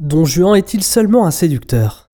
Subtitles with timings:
[0.00, 2.08] Don Juan est-il seulement un séducteur?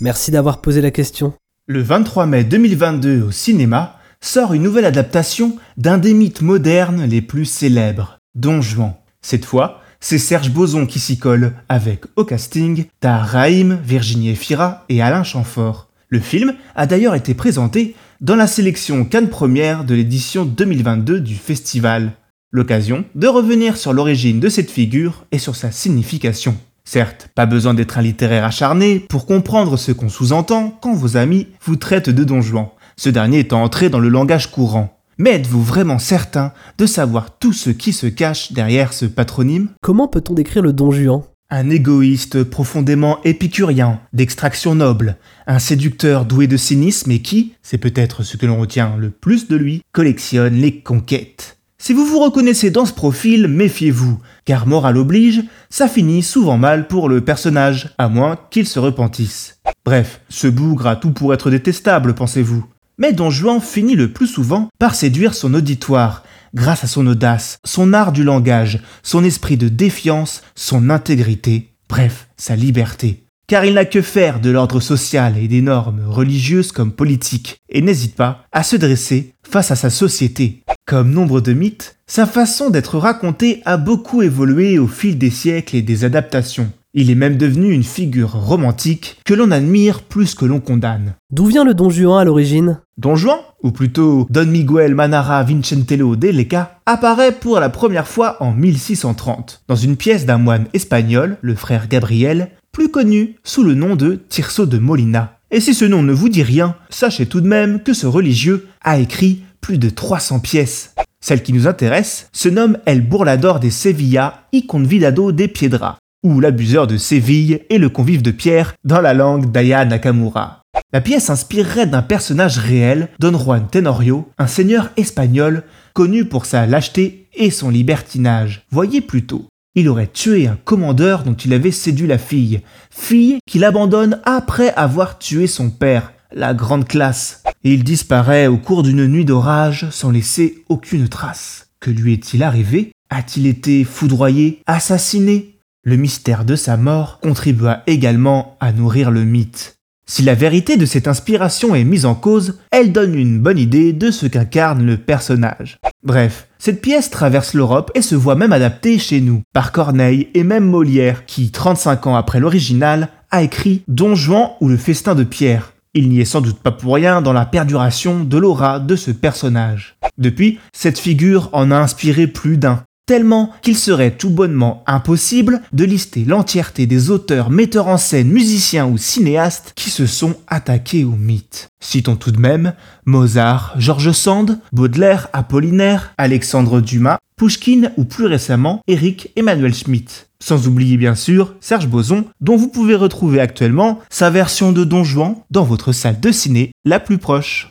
[0.00, 1.32] Merci d'avoir posé la question.
[1.68, 7.22] Le 23 mai 2022 au cinéma sort une nouvelle adaptation d'un des mythes modernes les
[7.22, 8.94] plus célèbres, Don Juan.
[9.22, 14.84] Cette fois, c'est Serge Boson qui s'y colle, avec au casting Tahar Rahim, Virginie Efira
[14.88, 15.90] et Alain Chamfort.
[16.08, 21.36] Le film a d'ailleurs été présenté dans la sélection Cannes Première de l'édition 2022 du
[21.36, 22.14] festival.
[22.50, 26.56] L'occasion de revenir sur l'origine de cette figure et sur sa signification.
[26.86, 31.48] Certes, pas besoin d'être un littéraire acharné pour comprendre ce qu'on sous-entend quand vos amis
[31.64, 35.00] vous traitent de Don Juan, ce dernier étant entré dans le langage courant.
[35.18, 39.70] Mais êtes-vous vraiment certain de savoir tout ce qui se cache derrière ce patronyme?
[39.80, 41.22] Comment peut-on décrire le Don Juan?
[41.50, 45.16] Un égoïste profondément épicurien, d'extraction noble,
[45.46, 49.48] un séducteur doué de cynisme et qui, c'est peut-être ce que l'on retient le plus
[49.48, 51.58] de lui, collectionne les conquêtes.
[51.86, 56.88] Si vous vous reconnaissez dans ce profil, méfiez-vous, car morale oblige, ça finit souvent mal
[56.88, 59.60] pour le personnage, à moins qu'il se repentisse.
[59.84, 62.64] Bref, ce bougre a tout pour être détestable, pensez-vous.
[62.96, 66.22] Mais Don Juan finit le plus souvent par séduire son auditoire,
[66.54, 72.28] grâce à son audace, son art du langage, son esprit de défiance, son intégrité, bref,
[72.38, 73.24] sa liberté.
[73.46, 77.82] Car il n'a que faire de l'ordre social et des normes religieuses comme politiques, et
[77.82, 82.70] n'hésite pas à se dresser face à sa société, comme nombre de mythes, sa façon
[82.70, 86.72] d'être raconté a beaucoup évolué au fil des siècles et des adaptations.
[86.92, 91.14] Il est même devenu une figure romantique que l'on admire plus que l'on condamne.
[91.30, 92.80] D'où vient le Don Juan à l'origine?
[92.98, 98.42] Don Juan, ou plutôt Don Miguel Manara Vincentello de Leca, apparaît pour la première fois
[98.42, 103.74] en 1630, dans une pièce d'un moine espagnol, le frère Gabriel, plus connu sous le
[103.74, 105.33] nom de Tirso de Molina.
[105.54, 108.66] Et si ce nom ne vous dit rien, sachez tout de même que ce religieux
[108.82, 110.96] a écrit plus de 300 pièces.
[111.20, 116.40] Celle qui nous intéresse se nomme El Bourlador de Sevilla y Convidado de Piedra, ou
[116.40, 120.62] l'abuseur de Séville et le convive de Pierre dans la langue d'Aya Nakamura.
[120.92, 125.62] La pièce inspirerait d'un personnage réel, Don Juan Tenorio, un seigneur espagnol
[125.92, 128.66] connu pour sa lâcheté et son libertinage.
[128.72, 129.46] Voyez plutôt.
[129.76, 134.72] Il aurait tué un commandeur dont il avait séduit la fille, fille qu'il abandonne après
[134.74, 139.88] avoir tué son père, la grande classe et il disparaît au cours d'une nuit d'orage
[139.90, 141.70] sans laisser aucune trace.
[141.80, 142.92] Que lui est-il arrivé?
[143.10, 145.58] A-t-il été foudroyé, assassiné?
[145.82, 149.76] Le mystère de sa mort contribua également à nourrir le mythe.
[150.06, 153.92] Si la vérité de cette inspiration est mise en cause, elle donne une bonne idée
[153.92, 155.78] de ce qu'incarne le personnage.
[156.02, 160.44] Bref, cette pièce traverse l'Europe et se voit même adaptée chez nous, par Corneille et
[160.44, 165.24] même Molière, qui, 35 ans après l'original, a écrit Don Juan ou le festin de
[165.24, 168.96] Pierre, il n'y est sans doute pas pour rien dans la perduration de l'aura de
[168.96, 169.96] ce personnage.
[170.18, 175.84] Depuis, cette figure en a inspiré plus d'un, tellement qu'il serait tout bonnement impossible de
[175.84, 181.10] lister l'entièreté des auteurs, metteurs en scène, musiciens ou cinéastes qui se sont attaqués au
[181.10, 181.68] mythe.
[181.80, 188.80] Citons tout de même Mozart, George Sand, Baudelaire, Apollinaire, Alexandre Dumas, Pushkin ou plus récemment
[188.86, 190.28] Eric Emmanuel Schmitt.
[190.40, 195.02] Sans oublier bien sûr Serge Boson, dont vous pouvez retrouver actuellement sa version de Don
[195.02, 197.70] Juan dans votre salle de ciné la plus proche.